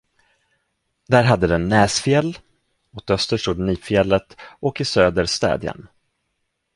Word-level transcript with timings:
Där 1.07 1.23
hade 1.23 1.47
den 1.47 1.69
Näsfjäll, 1.69 2.37
åt 2.91 3.09
öster 3.09 3.37
stod 3.37 3.59
Nipfjället 3.59 4.37
och 4.59 4.81
i 4.81 4.85
söder 4.85 5.25
Städjan. 5.25 5.87